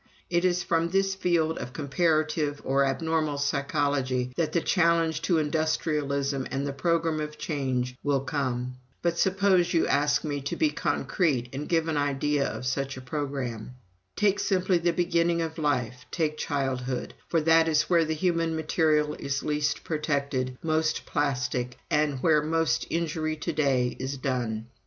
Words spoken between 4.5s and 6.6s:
the challenge to industrialism